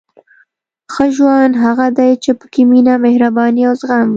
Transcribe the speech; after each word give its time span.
•ښه 0.93 1.05
ژوند 1.15 1.53
هغه 1.65 1.87
دی 1.97 2.11
چې 2.23 2.31
پکې 2.39 2.63
مینه، 2.71 2.93
مهرباني 3.05 3.61
او 3.69 3.73
زغم 3.79 4.03
وي. 4.07 4.09